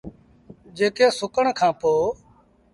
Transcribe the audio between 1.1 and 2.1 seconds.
سُڪڻ کآݩ پو۔